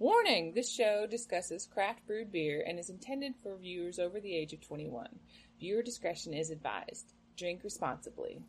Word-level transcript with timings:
Warning 0.00 0.52
this 0.54 0.70
show 0.70 1.08
discusses 1.10 1.66
craft 1.66 2.06
brewed 2.06 2.30
beer 2.30 2.62
and 2.64 2.78
is 2.78 2.88
intended 2.88 3.34
for 3.42 3.56
viewers 3.56 3.98
over 3.98 4.20
the 4.20 4.32
age 4.32 4.52
of 4.52 4.60
21. 4.60 5.08
Viewer 5.58 5.82
discretion 5.82 6.32
is 6.32 6.50
advised. 6.50 7.14
Drink 7.36 7.64
responsibly. 7.64 8.40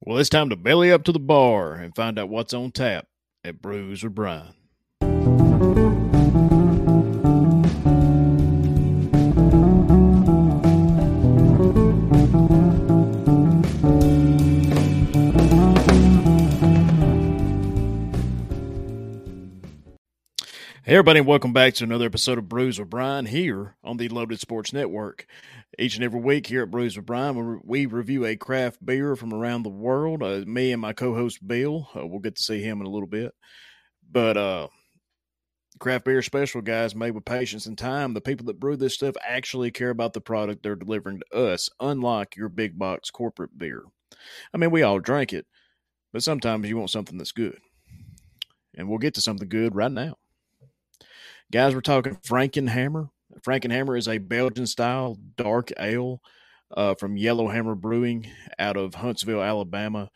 Well, 0.00 0.18
it's 0.18 0.28
time 0.28 0.50
to 0.50 0.56
belly 0.56 0.90
up 0.90 1.04
to 1.04 1.12
the 1.12 1.20
bar 1.20 1.74
and 1.74 1.94
find 1.94 2.18
out 2.18 2.28
what's 2.28 2.52
on 2.52 2.72
tap 2.72 3.06
at 3.44 3.62
Brews 3.62 4.02
or 4.02 4.10
Brian. 4.10 4.54
Hey, 20.86 20.96
everybody, 20.96 21.20
and 21.20 21.26
welcome 21.26 21.54
back 21.54 21.72
to 21.74 21.84
another 21.84 22.04
episode 22.04 22.36
of 22.36 22.46
Brews 22.46 22.78
with 22.78 22.90
Brian 22.90 23.24
here 23.24 23.74
on 23.82 23.96
the 23.96 24.10
Loaded 24.10 24.38
Sports 24.38 24.70
Network. 24.70 25.26
Each 25.78 25.94
and 25.94 26.04
every 26.04 26.20
week 26.20 26.46
here 26.46 26.64
at 26.64 26.70
Brews 26.70 26.94
with 26.94 27.06
Brian, 27.06 27.62
we 27.64 27.86
review 27.86 28.26
a 28.26 28.36
craft 28.36 28.84
beer 28.84 29.16
from 29.16 29.32
around 29.32 29.62
the 29.62 29.70
world. 29.70 30.22
Uh, 30.22 30.42
me 30.46 30.72
and 30.72 30.82
my 30.82 30.92
co 30.92 31.14
host 31.14 31.48
Bill, 31.48 31.88
uh, 31.96 32.06
we'll 32.06 32.18
get 32.20 32.36
to 32.36 32.42
see 32.42 32.60
him 32.62 32.82
in 32.82 32.86
a 32.86 32.90
little 32.90 33.08
bit. 33.08 33.32
But 34.12 34.36
uh, 34.36 34.68
craft 35.78 36.04
beer 36.04 36.20
special, 36.20 36.60
guys, 36.60 36.94
made 36.94 37.12
with 37.12 37.24
patience 37.24 37.64
and 37.64 37.78
time. 37.78 38.12
The 38.12 38.20
people 38.20 38.44
that 38.48 38.60
brew 38.60 38.76
this 38.76 38.92
stuff 38.92 39.16
actually 39.26 39.70
care 39.70 39.88
about 39.88 40.12
the 40.12 40.20
product 40.20 40.62
they're 40.62 40.76
delivering 40.76 41.20
to 41.20 41.38
us, 41.46 41.70
unlike 41.80 42.36
your 42.36 42.50
big 42.50 42.78
box 42.78 43.10
corporate 43.10 43.56
beer. 43.56 43.84
I 44.52 44.58
mean, 44.58 44.70
we 44.70 44.82
all 44.82 44.98
drink 44.98 45.32
it, 45.32 45.46
but 46.12 46.22
sometimes 46.22 46.68
you 46.68 46.76
want 46.76 46.90
something 46.90 47.16
that's 47.16 47.32
good. 47.32 47.56
And 48.76 48.86
we'll 48.86 48.98
get 48.98 49.14
to 49.14 49.22
something 49.22 49.48
good 49.48 49.74
right 49.74 49.90
now. 49.90 50.18
Guys, 51.54 51.72
we're 51.72 51.82
talking 51.82 52.16
Frankenhammer. 52.16 53.10
Frankenhammer 53.46 53.96
is 53.96 54.08
a 54.08 54.18
Belgian 54.18 54.66
style 54.66 55.16
dark 55.36 55.70
ale 55.78 56.20
uh, 56.76 56.96
from 56.96 57.16
Yellowhammer 57.16 57.76
Brewing 57.76 58.26
out 58.58 58.76
of 58.76 58.96
Huntsville, 58.96 59.40
Alabama. 59.40 60.10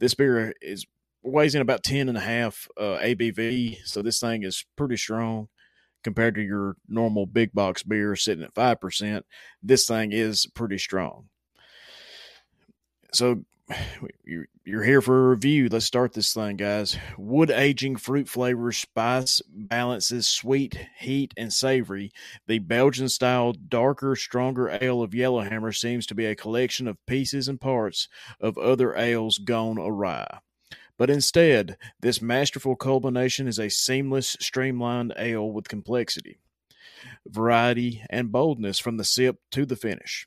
This 0.00 0.12
beer 0.12 0.52
is 0.60 0.84
weighs 1.22 1.54
in 1.54 1.62
about 1.62 1.82
10 1.82 2.10
and 2.10 2.18
a 2.18 2.20
half 2.20 2.68
uh, 2.76 2.98
ABV, 3.00 3.78
so 3.86 4.02
this 4.02 4.20
thing 4.20 4.42
is 4.42 4.66
pretty 4.76 4.98
strong 4.98 5.48
compared 6.04 6.34
to 6.34 6.42
your 6.42 6.76
normal 6.86 7.24
big 7.24 7.54
box 7.54 7.82
beer 7.82 8.14
sitting 8.14 8.44
at 8.44 8.52
5%. 8.52 9.22
This 9.62 9.86
thing 9.86 10.12
is 10.12 10.44
pretty 10.54 10.76
strong. 10.76 11.30
So 13.14 13.46
you're 14.64 14.82
here 14.82 15.00
for 15.00 15.26
a 15.26 15.30
review. 15.30 15.68
Let's 15.68 15.84
start 15.84 16.12
this 16.12 16.34
thing, 16.34 16.56
guys. 16.56 16.96
Wood 17.16 17.50
aging, 17.50 17.96
fruit 17.96 18.28
flavors, 18.28 18.78
spice 18.78 19.40
balances, 19.48 20.26
sweet, 20.28 20.88
heat, 20.98 21.32
and 21.36 21.52
savory. 21.52 22.12
The 22.46 22.58
Belgian 22.58 23.08
style, 23.08 23.52
darker, 23.52 24.16
stronger 24.16 24.78
ale 24.80 25.02
of 25.02 25.14
Yellowhammer 25.14 25.72
seems 25.72 26.06
to 26.06 26.14
be 26.14 26.26
a 26.26 26.36
collection 26.36 26.88
of 26.88 27.04
pieces 27.06 27.48
and 27.48 27.60
parts 27.60 28.08
of 28.40 28.58
other 28.58 28.94
ales 28.96 29.38
gone 29.38 29.78
awry. 29.78 30.26
But 30.98 31.10
instead, 31.10 31.78
this 32.00 32.22
masterful 32.22 32.76
culmination 32.76 33.48
is 33.48 33.58
a 33.58 33.70
seamless, 33.70 34.36
streamlined 34.40 35.14
ale 35.16 35.50
with 35.50 35.68
complexity, 35.68 36.38
variety, 37.26 38.04
and 38.10 38.30
boldness 38.30 38.78
from 38.78 38.98
the 38.98 39.04
sip 39.04 39.38
to 39.52 39.64
the 39.66 39.76
finish. 39.76 40.26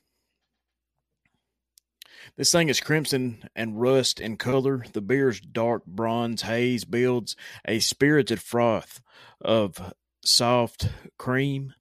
This 2.36 2.52
thing 2.52 2.68
is 2.68 2.80
crimson 2.80 3.48
and 3.54 3.80
rust 3.80 4.20
in 4.20 4.36
color. 4.36 4.84
The 4.92 5.00
beer's 5.00 5.40
dark 5.40 5.86
bronze 5.86 6.42
haze 6.42 6.84
builds 6.84 7.36
a 7.66 7.78
spirited 7.78 8.40
froth 8.40 9.00
of 9.40 9.94
soft 10.24 10.88
cream. 11.18 11.74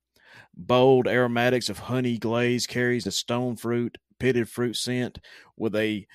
Bold 0.55 1.07
aromatics 1.07 1.69
of 1.69 1.79
honey 1.79 2.17
glaze 2.17 2.67
carries 2.67 3.05
a 3.07 3.11
stone 3.11 3.55
fruit, 3.55 3.97
pitted 4.19 4.47
fruit 4.49 4.75
scent 4.75 5.19
with 5.57 5.75
a 5.75 6.07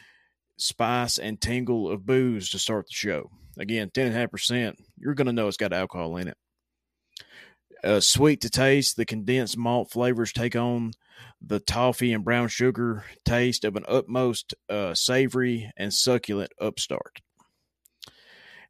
spice 0.57 1.19
and 1.19 1.41
tingle 1.41 1.91
of 1.91 2.07
booze 2.07 2.49
to 2.51 2.59
start 2.59 2.87
the 2.87 2.95
show. 2.95 3.31
Again, 3.59 3.91
10.5%. 3.91 4.77
You're 4.97 5.15
going 5.15 5.27
to 5.27 5.33
know 5.33 5.49
it's 5.49 5.57
got 5.57 5.73
alcohol 5.73 6.17
in 6.17 6.29
it. 6.29 6.37
Uh, 7.83 8.01
sweet 8.01 8.41
to 8.43 8.51
taste, 8.51 8.97
the 8.97 9.07
condensed 9.07 9.57
malt 9.57 9.91
flavors 9.91 10.33
take 10.33 10.55
on 10.55 10.93
the 11.41 11.61
toffee 11.61 12.13
and 12.13 12.25
brown 12.25 12.49
sugar 12.49 13.05
taste 13.25 13.65
of 13.65 13.77
an 13.77 13.85
utmost 13.89 14.55
uh, 14.69 14.95
savory 14.95 15.71
and 15.77 15.93
succulent 15.93 16.53
upstart. 16.61 17.21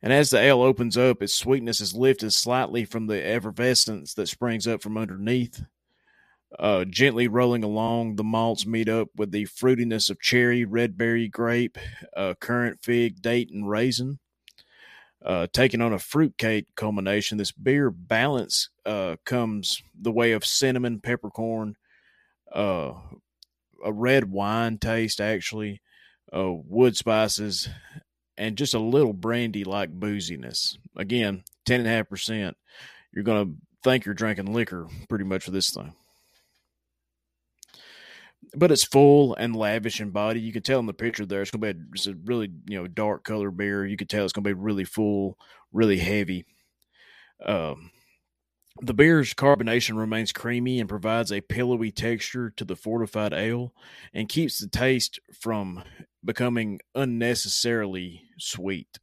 And 0.03 0.13
as 0.13 0.31
the 0.31 0.39
ale 0.39 0.63
opens 0.63 0.97
up, 0.97 1.23
its 1.23 1.35
sweetness 1.35 1.81
is 1.81 1.95
lifted 1.95 2.33
slightly 2.33 2.85
from 2.85 3.07
the 3.07 3.23
effervescence 3.23 4.15
that 4.15 4.29
springs 4.29 4.67
up 4.67 4.83
from 4.83 4.97
underneath. 4.97 5.63
Uh, 6.59 6.85
gently 6.85 7.29
rolling 7.29 7.63
along, 7.63 8.17
the 8.17 8.25
malts 8.25 8.67
meet 8.67 8.89
up 8.89 9.09
with 9.15 9.31
the 9.31 9.45
fruitiness 9.47 10.11
of 10.11 10.21
cherry, 10.21 10.65
red 10.65 10.97
berry, 10.97 11.29
grape, 11.29 11.79
uh, 12.17 12.35
currant, 12.41 12.81
fig, 12.83 13.21
date, 13.21 13.51
and 13.53 13.69
raisin. 13.69 14.19
Uh, 15.25 15.47
taking 15.53 15.83
on 15.83 15.93
a 15.93 15.99
fruitcake 15.99 16.67
culmination, 16.77 17.37
this 17.37 17.53
beer 17.53 17.91
balance 17.91 18.71
uh, 18.87 19.17
comes 19.25 19.83
the 19.99 20.13
way 20.13 20.33
of 20.33 20.47
cinnamon, 20.47 20.99
peppercorn, 21.01 21.77
uh, 22.55 22.93
a 23.85 23.93
red 23.93 24.31
wine 24.31 24.79
taste, 24.79 25.21
actually, 25.21 25.83
uh, 26.35 26.51
wood 26.51 26.97
spices, 26.97 27.69
and 28.39 28.57
just 28.57 28.73
a 28.73 28.79
little 28.79 29.13
brandy 29.13 29.65
like 29.65 29.91
booziness. 29.91 30.79
Again, 30.97 31.45
10.5%. 31.67 32.55
You're 33.13 33.25
going 33.25 33.47
to 33.47 33.55
think 33.83 34.07
you're 34.07 34.15
drinking 34.15 34.53
liquor 34.53 34.87
pretty 35.09 35.25
much 35.25 35.45
for 35.45 35.51
this 35.51 35.71
thing. 35.71 35.95
But 38.57 38.73
it's 38.73 38.85
full 38.85 39.35
and 39.35 39.55
lavish 39.55 40.01
in 40.01 40.11
body. 40.11 40.41
You 40.41 40.53
can 40.53 40.63
tell 40.63 40.81
in 40.81 40.87
the 40.87 40.93
picture 40.93 41.25
there, 41.25 41.43
it's 41.43 41.51
to 41.53 41.59
be 41.59 41.69
a, 41.69 41.75
it's 41.93 42.07
a 42.07 42.15
really 42.25 42.51
you 42.67 42.79
know 42.79 42.87
dark 42.89 43.25
color 43.25 43.51
beer. 43.51 43.87
You 43.87 43.97
can 43.97 44.09
tell 44.09 44.25
it's 44.25 44.33
going 44.33 44.45
to 44.45 44.49
be 44.49 44.55
really 44.55 44.85
full, 44.85 45.39
really 45.73 45.99
heavy. 45.99 46.45
Um, 47.45 47.91
the 48.83 48.95
beer's 48.95 49.35
carbonation 49.35 49.97
remains 49.99 50.33
creamy 50.33 50.81
and 50.81 50.89
provides 50.89 51.31
a 51.31 51.41
pillowy 51.41 51.91
texture 51.91 52.51
to 52.57 52.65
the 52.65 52.77
fortified 52.77 53.33
ale 53.33 53.75
and 54.15 54.29
keeps 54.29 54.59
the 54.59 54.69
taste 54.69 55.19
from 55.39 55.85
becoming 56.25 56.81
unnecessarily 56.95 58.23
sweet. 58.39 58.99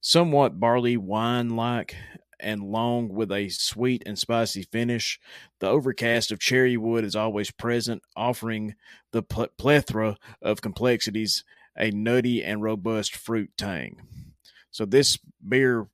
Somewhat 0.00 0.60
barley 0.60 0.96
wine 0.96 1.50
like 1.50 1.96
and 2.42 2.62
long 2.62 3.08
with 3.08 3.30
a 3.32 3.48
sweet 3.48 4.02
and 4.04 4.18
spicy 4.18 4.62
finish, 4.62 5.18
the 5.60 5.68
overcast 5.68 6.30
of 6.32 6.40
cherry 6.40 6.76
wood 6.76 7.04
is 7.04 7.16
always 7.16 7.50
present, 7.50 8.02
offering 8.16 8.74
the 9.12 9.22
plethora 9.22 10.16
of 10.40 10.60
complexities 10.62 11.44
a 11.76 11.90
nutty 11.90 12.44
and 12.44 12.62
robust 12.62 13.16
fruit 13.16 13.50
tang. 13.56 14.02
So, 14.70 14.84
this 14.84 15.18
beer 15.46 15.88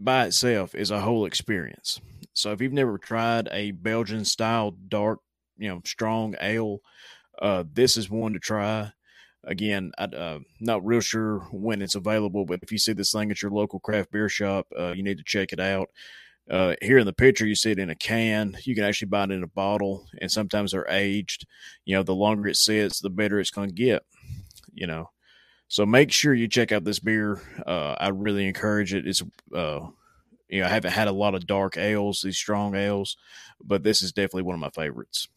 by 0.00 0.26
itself 0.26 0.74
is 0.74 0.90
a 0.90 1.00
whole 1.00 1.24
experience. 1.24 2.00
So 2.32 2.52
if 2.52 2.60
you've 2.60 2.72
never 2.72 2.98
tried 2.98 3.48
a 3.50 3.72
Belgian 3.72 4.24
style 4.24 4.70
dark, 4.70 5.20
you 5.56 5.68
know, 5.68 5.80
strong 5.84 6.36
ale, 6.40 6.80
uh, 7.40 7.64
this 7.72 7.96
is 7.96 8.08
one 8.08 8.32
to 8.34 8.38
try. 8.38 8.92
Again, 9.44 9.92
I'm 9.98 10.10
uh, 10.14 10.38
not 10.60 10.84
real 10.84 11.00
sure 11.00 11.40
when 11.52 11.80
it's 11.80 11.94
available, 11.94 12.44
but 12.44 12.60
if 12.62 12.72
you 12.72 12.78
see 12.78 12.92
this 12.92 13.12
thing 13.12 13.30
at 13.30 13.40
your 13.40 13.50
local 13.50 13.80
craft 13.80 14.10
beer 14.10 14.28
shop, 14.28 14.66
uh, 14.78 14.92
you 14.92 15.02
need 15.02 15.18
to 15.18 15.24
check 15.24 15.52
it 15.52 15.60
out. 15.60 15.88
Uh, 16.50 16.74
here 16.80 16.98
in 16.98 17.06
the 17.06 17.12
picture, 17.12 17.46
you 17.46 17.54
see 17.54 17.70
it 17.70 17.78
in 17.78 17.90
a 17.90 17.94
can. 17.94 18.56
You 18.64 18.74
can 18.74 18.84
actually 18.84 19.08
buy 19.08 19.24
it 19.24 19.30
in 19.30 19.42
a 19.42 19.48
bottle, 19.48 20.06
and 20.20 20.30
sometimes 20.30 20.72
they're 20.72 20.88
aged. 20.88 21.46
You 21.84 21.96
know, 21.96 22.02
the 22.02 22.14
longer 22.14 22.48
it 22.48 22.56
sits, 22.56 23.00
the 23.00 23.10
better 23.10 23.38
it's 23.38 23.50
going 23.50 23.68
to 23.68 23.74
get. 23.74 24.02
You 24.72 24.86
know, 24.86 25.10
so 25.68 25.84
make 25.84 26.10
sure 26.10 26.32
you 26.32 26.48
check 26.48 26.72
out 26.72 26.84
this 26.84 26.98
beer. 26.98 27.42
Uh, 27.66 27.94
I 27.98 28.08
really 28.08 28.46
encourage 28.46 28.94
it. 28.94 29.06
It's 29.06 29.22
uh, 29.54 29.80
you 30.48 30.60
know 30.60 30.66
I 30.66 30.70
haven't 30.70 30.92
had 30.92 31.08
a 31.08 31.12
lot 31.12 31.34
of 31.34 31.46
dark 31.46 31.76
ales, 31.76 32.22
these 32.22 32.38
strong 32.38 32.74
ales, 32.74 33.16
but 33.62 33.82
this 33.82 34.02
is 34.02 34.12
definitely 34.12 34.42
one 34.42 34.54
of 34.54 34.60
my 34.60 34.70
favorites. 34.70 35.28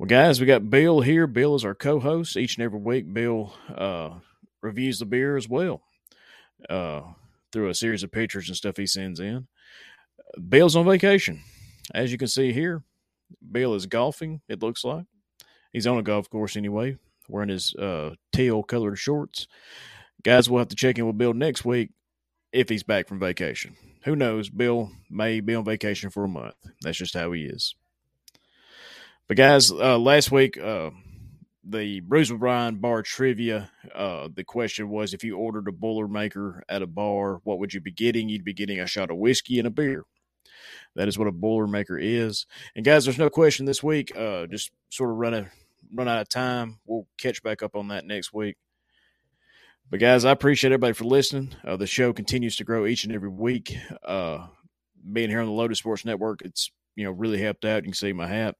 Well, 0.00 0.06
guys, 0.06 0.40
we 0.40 0.46
got 0.46 0.70
Bill 0.70 1.02
here. 1.02 1.26
Bill 1.26 1.54
is 1.54 1.62
our 1.62 1.74
co-host 1.74 2.34
each 2.38 2.56
and 2.56 2.64
every 2.64 2.80
week. 2.80 3.12
Bill 3.12 3.52
uh, 3.68 4.12
reviews 4.62 4.98
the 4.98 5.04
beer 5.04 5.36
as 5.36 5.46
well 5.46 5.82
uh, 6.70 7.02
through 7.52 7.68
a 7.68 7.74
series 7.74 8.02
of 8.02 8.10
pictures 8.10 8.48
and 8.48 8.56
stuff 8.56 8.78
he 8.78 8.86
sends 8.86 9.20
in. 9.20 9.46
Bill's 10.48 10.74
on 10.74 10.86
vacation, 10.86 11.42
as 11.92 12.12
you 12.12 12.16
can 12.16 12.28
see 12.28 12.50
here. 12.50 12.82
Bill 13.52 13.74
is 13.74 13.84
golfing. 13.84 14.40
It 14.48 14.62
looks 14.62 14.84
like 14.84 15.04
he's 15.70 15.86
on 15.86 15.98
a 15.98 16.02
golf 16.02 16.30
course 16.30 16.56
anyway 16.56 16.96
wearing 17.28 17.50
his 17.50 17.74
uh, 17.74 18.14
teal 18.32 18.62
colored 18.62 18.96
shorts. 18.96 19.48
Guys, 20.22 20.48
we'll 20.48 20.60
have 20.60 20.68
to 20.68 20.76
check 20.76 20.98
in 20.98 21.06
with 21.06 21.18
Bill 21.18 21.34
next 21.34 21.66
week 21.66 21.90
if 22.54 22.70
he's 22.70 22.84
back 22.84 23.06
from 23.06 23.20
vacation. 23.20 23.76
Who 24.04 24.16
knows? 24.16 24.48
Bill 24.48 24.92
may 25.10 25.40
be 25.40 25.54
on 25.54 25.66
vacation 25.66 26.08
for 26.08 26.24
a 26.24 26.28
month. 26.28 26.54
That's 26.80 26.96
just 26.96 27.12
how 27.12 27.32
he 27.32 27.42
is. 27.42 27.74
But 29.30 29.36
guys, 29.36 29.70
uh, 29.70 29.96
last 29.96 30.32
week 30.32 30.58
uh, 30.58 30.90
the 31.62 32.00
with 32.00 32.36
Brian 32.40 32.78
bar 32.78 33.04
trivia. 33.04 33.70
Uh, 33.94 34.26
the 34.34 34.42
question 34.42 34.88
was 34.88 35.14
if 35.14 35.22
you 35.22 35.36
ordered 35.36 35.68
a 35.68 35.70
Boilermaker 35.70 36.62
at 36.68 36.82
a 36.82 36.88
bar, 36.88 37.40
what 37.44 37.60
would 37.60 37.72
you 37.72 37.80
be 37.80 37.92
getting? 37.92 38.28
You'd 38.28 38.42
be 38.42 38.52
getting 38.52 38.80
a 38.80 38.88
shot 38.88 39.08
of 39.08 39.18
whiskey 39.18 39.60
and 39.60 39.68
a 39.68 39.70
beer. 39.70 40.02
That 40.96 41.06
is 41.06 41.16
what 41.16 41.28
a 41.28 41.32
Boilermaker 41.32 41.96
is. 42.02 42.44
And 42.74 42.84
guys, 42.84 43.04
there's 43.04 43.20
no 43.20 43.30
question 43.30 43.66
this 43.66 43.84
week. 43.84 44.10
Uh, 44.16 44.48
just 44.48 44.72
sort 44.88 45.10
of 45.10 45.16
run 45.18 45.34
a 45.34 45.46
run 45.94 46.08
out 46.08 46.22
of 46.22 46.28
time. 46.28 46.80
We'll 46.84 47.06
catch 47.16 47.40
back 47.40 47.62
up 47.62 47.76
on 47.76 47.86
that 47.86 48.04
next 48.04 48.32
week. 48.32 48.56
But 49.88 50.00
guys, 50.00 50.24
I 50.24 50.32
appreciate 50.32 50.72
everybody 50.72 50.94
for 50.94 51.04
listening. 51.04 51.54
Uh, 51.64 51.76
the 51.76 51.86
show 51.86 52.12
continues 52.12 52.56
to 52.56 52.64
grow 52.64 52.84
each 52.84 53.04
and 53.04 53.14
every 53.14 53.28
week. 53.28 53.76
Uh, 54.04 54.48
being 55.12 55.30
here 55.30 55.38
on 55.38 55.46
the 55.46 55.52
Loaded 55.52 55.76
Sports 55.76 56.04
Network, 56.04 56.42
it's 56.42 56.72
you 56.96 57.04
know 57.04 57.12
really 57.12 57.40
helped 57.40 57.64
out. 57.64 57.84
You 57.84 57.90
can 57.90 57.94
see 57.94 58.12
my 58.12 58.26
hat. 58.26 58.56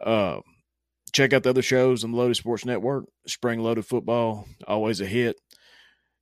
Uh, 0.00 0.40
check 1.12 1.32
out 1.32 1.42
the 1.42 1.50
other 1.50 1.62
shows 1.62 2.04
on 2.04 2.12
the 2.12 2.16
Loaded 2.16 2.36
Sports 2.36 2.64
Network. 2.64 3.06
Spring 3.26 3.60
Loaded 3.60 3.86
Football, 3.86 4.46
always 4.66 5.00
a 5.00 5.06
hit. 5.06 5.36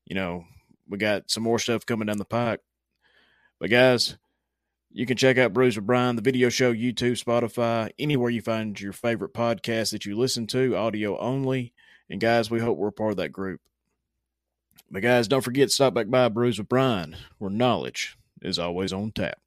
You 0.04 0.14
know, 0.14 0.44
we 0.88 0.98
got 0.98 1.30
some 1.30 1.42
more 1.42 1.58
stuff 1.58 1.86
coming 1.86 2.06
down 2.06 2.18
the 2.18 2.24
pike. 2.24 2.60
But 3.58 3.70
guys, 3.70 4.16
you 4.92 5.06
can 5.06 5.16
check 5.16 5.38
out 5.38 5.52
with 5.54 5.86
Brian, 5.86 6.16
the 6.16 6.22
video 6.22 6.48
show, 6.48 6.72
YouTube, 6.72 7.22
Spotify, 7.22 7.90
anywhere 7.98 8.30
you 8.30 8.40
find 8.40 8.80
your 8.80 8.92
favorite 8.92 9.34
podcast 9.34 9.92
that 9.92 10.06
you 10.06 10.16
listen 10.16 10.46
to, 10.48 10.76
audio 10.76 11.18
only. 11.18 11.74
And 12.08 12.20
guys, 12.20 12.50
we 12.50 12.60
hope 12.60 12.78
we're 12.78 12.90
part 12.90 13.10
of 13.10 13.16
that 13.18 13.32
group. 13.32 13.60
But 14.90 15.02
guys, 15.02 15.26
don't 15.26 15.42
forget 15.42 15.68
to 15.68 15.74
stop 15.74 15.94
back 15.94 16.08
by 16.08 16.28
with 16.28 16.68
Brian, 16.68 17.16
where 17.38 17.50
knowledge 17.50 18.16
is 18.40 18.58
always 18.58 18.92
on 18.92 19.10
tap. 19.10 19.38